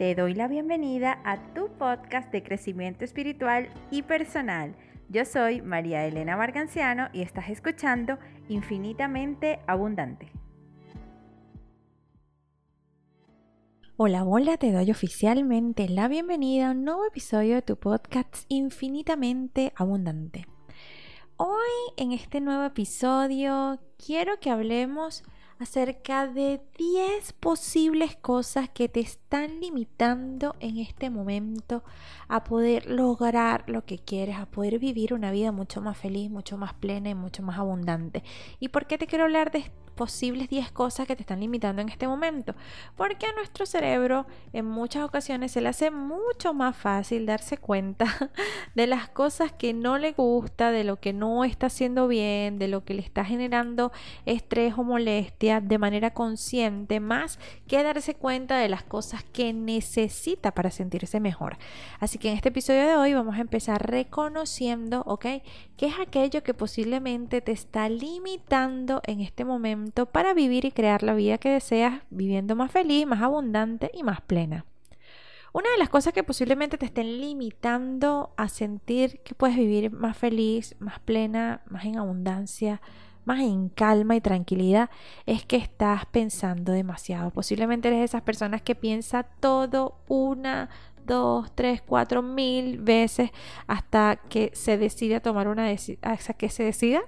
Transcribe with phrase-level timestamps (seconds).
[0.00, 4.74] Te doy la bienvenida a tu podcast de crecimiento espiritual y personal.
[5.10, 8.18] Yo soy María Elena Marganciano y estás escuchando
[8.48, 10.32] Infinitamente Abundante.
[13.98, 19.74] Hola, hola, te doy oficialmente la bienvenida a un nuevo episodio de tu podcast Infinitamente
[19.76, 20.46] Abundante.
[21.36, 25.24] Hoy en este nuevo episodio quiero que hablemos
[25.60, 31.84] acerca de 10 posibles cosas que te están limitando en este momento
[32.28, 36.56] a poder lograr lo que quieres, a poder vivir una vida mucho más feliz, mucho
[36.56, 38.24] más plena y mucho más abundante.
[38.58, 41.90] ¿Y por qué te quiero hablar de posibles 10 cosas que te están limitando en
[41.90, 42.54] este momento.
[42.96, 48.06] Porque a nuestro cerebro en muchas ocasiones se le hace mucho más fácil darse cuenta
[48.74, 52.68] de las cosas que no le gusta, de lo que no está haciendo bien, de
[52.68, 53.92] lo que le está generando
[54.24, 60.52] estrés o molestia de manera consciente, más que darse cuenta de las cosas que necesita
[60.52, 61.58] para sentirse mejor.
[61.98, 65.26] Así que en este episodio de hoy vamos a empezar reconociendo, ¿ok?
[65.76, 69.89] ¿Qué es aquello que posiblemente te está limitando en este momento?
[69.90, 74.20] Para vivir y crear la vida que deseas, viviendo más feliz, más abundante y más
[74.20, 74.64] plena.
[75.52, 80.16] Una de las cosas que posiblemente te estén limitando a sentir que puedes vivir más
[80.16, 82.80] feliz, más plena, más en abundancia,
[83.24, 84.90] más en calma y tranquilidad,
[85.26, 87.30] es que estás pensando demasiado.
[87.30, 90.70] Posiblemente eres de esas personas que piensa todo una,
[91.04, 93.30] dos, tres, cuatro mil veces
[93.66, 97.02] hasta que se decide tomar una decisión, hasta que se decida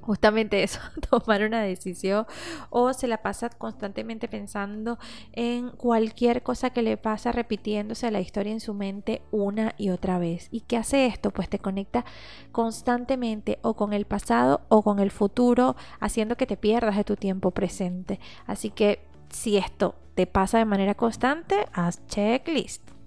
[0.00, 2.26] justamente eso, tomar una decisión
[2.70, 4.98] o se la pasa constantemente pensando
[5.32, 10.18] en cualquier cosa que le pasa, repitiéndose la historia en su mente una y otra
[10.18, 10.48] vez.
[10.50, 11.30] ¿Y qué hace esto?
[11.30, 12.04] Pues te conecta
[12.52, 17.16] constantemente o con el pasado o con el futuro, haciendo que te pierdas de tu
[17.16, 18.20] tiempo presente.
[18.46, 22.99] Así que si esto te pasa de manera constante, haz checklist.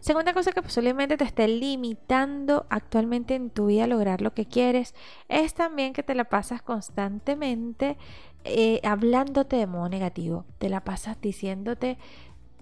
[0.00, 4.46] Segunda cosa que posiblemente te esté limitando actualmente en tu vida a lograr lo que
[4.46, 4.94] quieres
[5.28, 7.96] es también que te la pasas constantemente
[8.44, 10.44] eh, hablándote de modo negativo.
[10.58, 11.98] Te la pasas diciéndote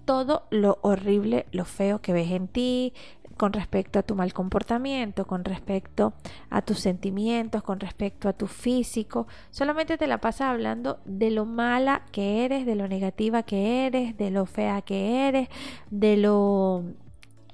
[0.05, 2.93] todo lo horrible, lo feo que ves en ti,
[3.41, 6.13] con respecto a tu mal comportamiento, con respecto
[6.51, 9.29] a tus sentimientos, con respecto a tu físico.
[9.51, 14.15] Solamente te la pasas hablando de lo mala que eres, de lo negativa que eres,
[14.19, 15.49] de lo fea que eres,
[15.91, 16.85] de lo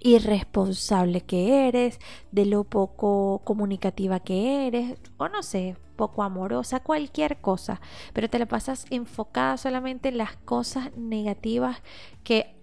[0.01, 2.01] irresponsable que eres,
[2.33, 7.81] de lo poco comunicativa que eres, o no sé, poco amorosa, cualquier cosa,
[8.13, 11.81] pero te la pasas enfocada solamente en las cosas negativas
[12.25, 12.56] que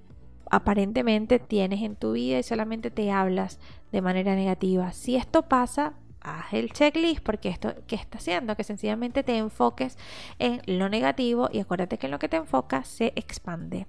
[0.53, 3.59] aparentemente tienes en tu vida y solamente te hablas
[3.91, 4.91] de manera negativa.
[4.91, 9.97] Si esto pasa, haz el checklist porque esto que está haciendo que sencillamente te enfoques
[10.38, 13.88] en lo negativo y acuérdate que en lo que te enfocas se expande.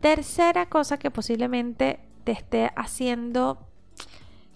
[0.00, 3.66] Tercera cosa que posiblemente te esté haciendo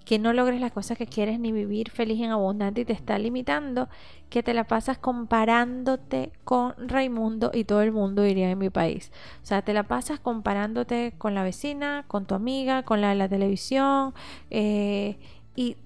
[0.08, 3.19] que no logres las cosas que quieres ni vivir feliz en abundante y te está
[3.19, 3.91] limitando,
[4.30, 9.12] que te la pasas comparándote con Raimundo y todo el mundo diría en mi país.
[9.42, 13.16] O sea, te la pasas comparándote con la vecina, con tu amiga, con la de
[13.16, 14.14] la televisión
[14.48, 15.18] eh,
[15.54, 15.76] y,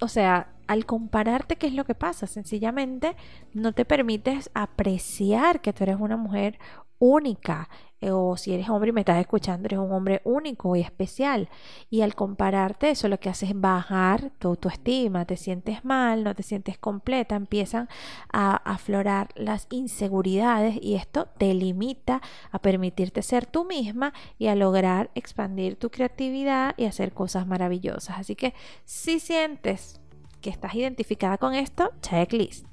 [0.00, 2.28] o sea, al compararte, ¿qué es lo que pasa?
[2.28, 3.16] Sencillamente
[3.54, 6.60] no te permites apreciar que tú eres una mujer
[7.00, 7.68] única,
[8.12, 11.48] o si eres hombre y me estás escuchando, eres un hombre único y especial.
[11.90, 16.34] Y al compararte eso lo que hace es bajar tu autoestima, te sientes mal, no
[16.34, 17.88] te sientes completa, empiezan
[18.32, 22.20] a aflorar las inseguridades y esto te limita
[22.50, 28.18] a permitirte ser tú misma y a lograr expandir tu creatividad y hacer cosas maravillosas.
[28.18, 28.54] Así que
[28.84, 30.00] si sientes
[30.40, 32.66] que estás identificada con esto, checklist.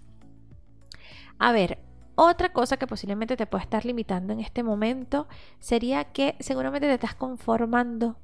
[1.39, 1.79] A ver,
[2.15, 5.27] otra cosa que posiblemente te puede estar limitando en este momento
[5.59, 8.17] sería que seguramente te estás conformando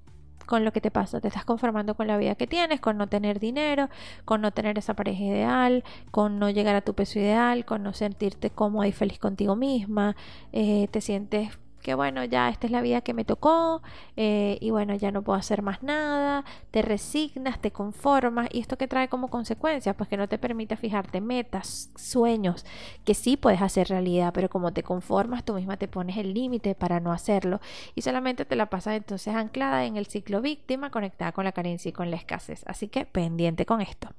[0.47, 3.07] con lo que te pasa, te estás conformando con la vida que tienes, con no
[3.07, 3.89] tener dinero,
[4.25, 7.93] con no tener esa pareja ideal, con no llegar a tu peso ideal, con no
[7.93, 10.15] sentirte cómoda y feliz contigo misma,
[10.53, 13.81] eh, te sientes que bueno, ya esta es la vida que me tocó
[14.17, 18.77] eh, y bueno, ya no puedo hacer más nada, te resignas, te conformas y esto
[18.77, 22.65] que trae como consecuencia, pues que no te permite fijarte metas, sueños
[23.05, 26.75] que sí puedes hacer realidad, pero como te conformas, tú misma te pones el límite
[26.75, 27.61] para no hacerlo
[27.95, 31.87] y solamente te la pasas entonces anclada en el ciclo víctima, conectada con la carencia
[31.87, 32.65] y con la escasez.
[32.67, 34.09] Así que pendiente con esto.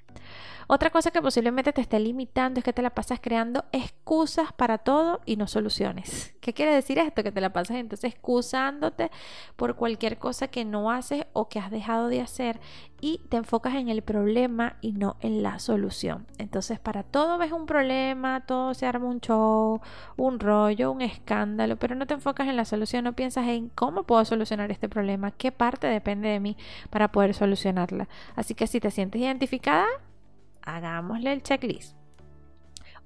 [0.69, 4.79] Otra cosa que posiblemente te esté limitando es que te la pasas creando excusas para
[4.79, 6.35] todo y no soluciones.
[6.49, 7.23] ¿Qué quiere decir esto?
[7.23, 9.11] Que te la pasas entonces excusándote
[9.56, 12.59] por cualquier cosa que no haces o que has dejado de hacer
[13.03, 16.27] y te enfocas en el problema y no en la solución.
[16.39, 19.83] Entonces para todo ves un problema, todo se arma un show,
[20.17, 24.05] un rollo, un escándalo, pero no te enfocas en la solución, no piensas en cómo
[24.05, 26.56] puedo solucionar este problema, qué parte depende de mí
[26.89, 28.09] para poder solucionarla.
[28.37, 29.87] Así que si te sientes identificada,
[30.62, 31.98] hagámosle el checklist.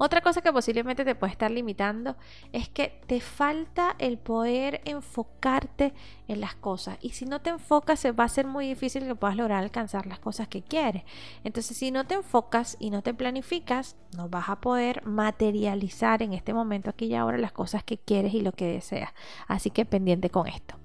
[0.05, 2.17] Otra cosa que posiblemente te puede estar limitando
[2.51, 5.95] es que te falta el poder enfocarte
[6.27, 6.99] en las cosas.
[7.01, 10.19] Y si no te enfocas, va a ser muy difícil que puedas lograr alcanzar las
[10.19, 11.05] cosas que quieres.
[11.45, 16.33] Entonces, si no te enfocas y no te planificas, no vas a poder materializar en
[16.33, 19.13] este momento, aquí y ahora, las cosas que quieres y lo que deseas.
[19.47, 20.82] Así que pendiente con esto.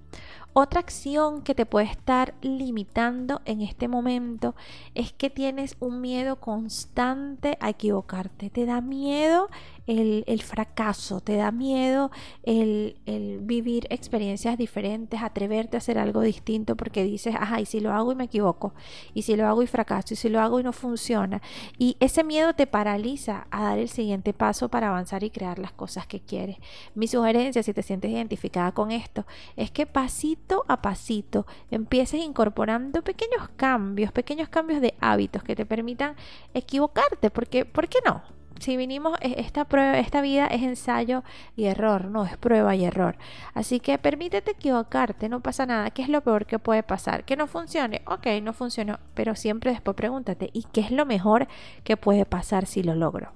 [0.60, 4.56] Otra acción que te puede estar limitando en este momento
[4.92, 8.50] es que tienes un miedo constante a equivocarte.
[8.50, 9.50] Te da miedo
[9.88, 12.10] el, fracaso, te da miedo
[12.42, 12.94] el,
[13.40, 18.12] vivir experiencias diferentes, atreverte a hacer algo distinto porque dices, ajá, y si lo hago
[18.12, 18.74] y me equivoco,
[19.14, 21.40] y si lo hago y fracaso, y si lo hago y no funciona.
[21.78, 25.72] Y ese miedo te paraliza a dar el siguiente paso para avanzar y crear las
[25.72, 26.58] cosas que quieres.
[26.94, 29.24] Mi sugerencia, si te sientes identificada con esto,
[29.56, 35.64] es que pasito a pasito empieces incorporando pequeños cambios, pequeños cambios de hábitos que te
[35.64, 36.14] permitan
[36.52, 38.37] equivocarte, porque ¿por qué no?
[38.60, 41.22] Si vinimos, esta, prueba, esta vida es ensayo
[41.56, 43.16] y error, no es prueba y error.
[43.54, 45.90] Así que permítete equivocarte, no pasa nada.
[45.90, 47.24] ¿Qué es lo peor que puede pasar?
[47.24, 51.48] Que no funcione, ok, no funcionó, pero siempre después pregúntate, ¿y qué es lo mejor
[51.84, 53.32] que puede pasar si lo logro?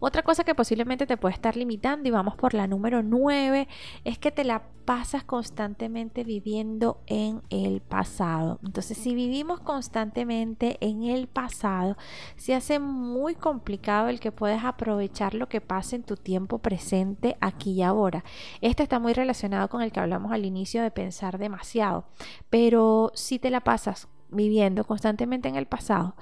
[0.00, 3.68] Otra cosa que posiblemente te puede estar limitando, y vamos por la número 9,
[4.04, 8.58] es que te la pasas constantemente viviendo en el pasado.
[8.64, 11.96] Entonces, si vivimos constantemente en el pasado,
[12.36, 17.36] se hace muy complicado el que puedas aprovechar lo que pasa en tu tiempo presente
[17.40, 18.24] aquí y ahora.
[18.60, 22.04] Esto está muy relacionado con el que hablamos al inicio de pensar demasiado,
[22.50, 26.14] pero si te la pasas viviendo constantemente en el pasado,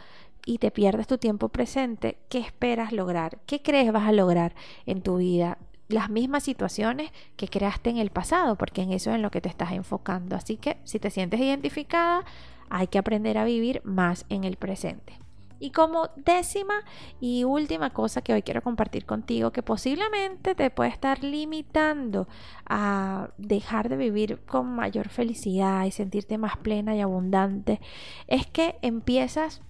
[0.44, 3.38] y te pierdes tu tiempo presente, ¿qué esperas lograr?
[3.46, 4.54] ¿Qué crees vas a lograr
[4.86, 5.58] en tu vida?
[5.88, 9.40] Las mismas situaciones que creaste en el pasado, porque en eso es en lo que
[9.40, 10.36] te estás enfocando.
[10.36, 12.24] Así que si te sientes identificada,
[12.70, 15.18] hay que aprender a vivir más en el presente.
[15.62, 16.74] Y como décima
[17.20, 22.26] y última cosa que hoy quiero compartir contigo, que posiblemente te puede estar limitando
[22.66, 27.80] a dejar de vivir con mayor felicidad y sentirte más plena y abundante,
[28.26, 29.62] es que empiezas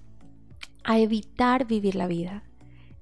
[0.85, 2.43] a evitar vivir la vida.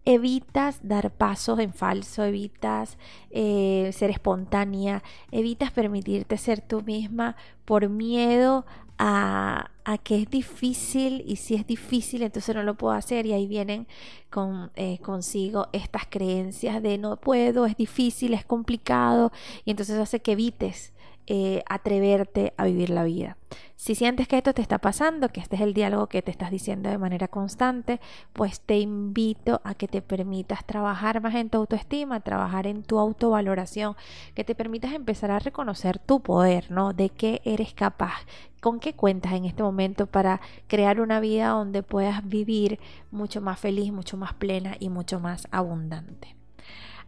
[0.04, 2.96] Evitas dar pasos en falso, evitas
[3.30, 7.36] eh, ser espontánea, evitas permitirte ser tú misma
[7.66, 8.64] por miedo
[9.02, 9.70] a,
[10.04, 13.88] que es difícil y si es difícil entonces no lo puedo hacer y ahí vienen
[14.28, 19.32] con, eh, consigo estas creencias de no puedo, es difícil, es complicado
[19.64, 20.92] y entonces hace que evites
[21.26, 23.36] eh, atreverte a vivir la vida.
[23.76, 26.50] Si sientes que esto te está pasando, que este es el diálogo que te estás
[26.50, 27.98] diciendo de manera constante,
[28.32, 32.98] pues te invito a que te permitas trabajar más en tu autoestima, trabajar en tu
[32.98, 33.96] autovaloración,
[34.34, 36.92] que te permitas empezar a reconocer tu poder, ¿no?
[36.92, 38.26] De qué eres capaz,
[38.60, 42.78] con qué cuentas en este momento para crear una vida donde puedas vivir
[43.10, 46.39] mucho más feliz, mucho más plena y mucho más abundante.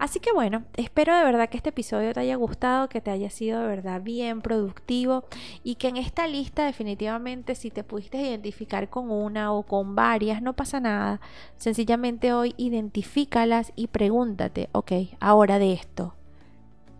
[0.02, 3.30] Así que bueno, espero de verdad que este episodio te haya gustado, que te haya
[3.30, 5.22] sido de verdad bien productivo
[5.62, 10.42] y que en esta lista definitivamente si te pudiste identificar con una o con varias,
[10.42, 11.20] no pasa nada.
[11.56, 16.16] Sencillamente hoy identifícalas y pregúntate, ok, ahora de esto,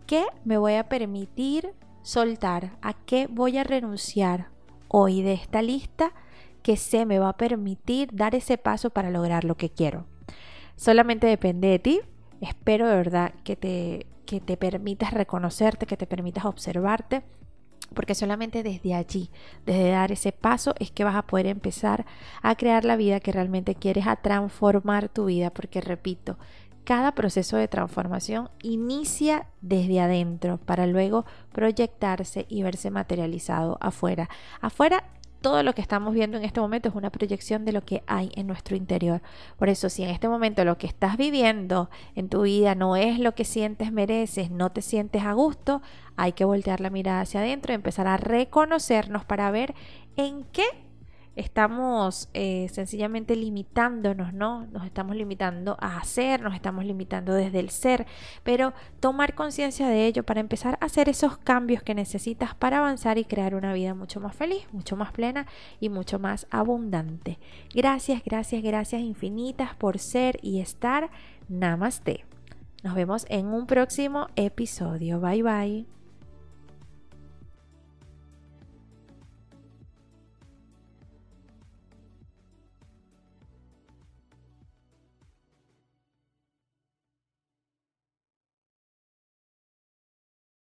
[0.07, 1.73] ¿qué me voy a permitir
[2.03, 2.77] soltar?
[2.81, 4.47] ¿A qué voy a renunciar
[4.87, 6.13] hoy de esta lista
[6.61, 10.05] que se me va a permitir dar ese paso para lograr lo que quiero?
[10.77, 12.01] Solamente depende de ti
[12.43, 17.23] Espero de verdad que te, que te permitas reconocerte, que te permitas observarte,
[17.93, 19.29] porque solamente desde allí,
[19.65, 22.05] desde dar ese paso, es que vas a poder empezar
[22.41, 26.37] a crear la vida que realmente quieres, a transformar tu vida, porque repito,
[26.83, 34.29] cada proceso de transformación inicia desde adentro para luego proyectarse y verse materializado afuera.
[34.59, 35.05] Afuera
[35.43, 38.31] todo lo que estamos viendo en este momento es una proyección de lo que hay
[38.35, 39.21] en nuestro interior.
[39.57, 43.19] Por eso, si en este momento lo que estás viviendo en tu vida no es
[43.19, 45.81] lo que sientes, mereces, no te sientes a gusto,
[46.15, 49.75] hay que voltear la mirada hacia adentro y empezar a reconocernos para ver
[50.15, 50.63] en qué
[51.35, 54.67] estamos eh, sencillamente limitándonos, ¿no?
[54.67, 58.05] Nos estamos limitando a hacer, nos estamos limitando desde el ser,
[58.43, 63.17] pero tomar conciencia de ello para empezar a hacer esos cambios que necesitas para avanzar
[63.17, 65.47] y crear una vida mucho más feliz, mucho más plena
[65.79, 67.39] y mucho más abundante.
[67.73, 71.09] Gracias, gracias, gracias infinitas por ser y estar.
[71.49, 72.25] Namaste.
[72.83, 75.19] Nos vemos en un próximo episodio.
[75.19, 76.02] Bye bye.